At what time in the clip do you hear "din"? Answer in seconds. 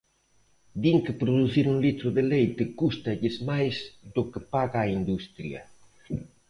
0.83-0.97